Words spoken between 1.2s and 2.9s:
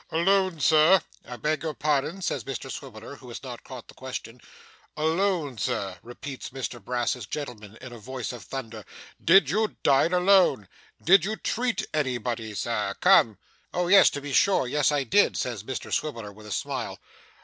'I beg your pardon,' says Mr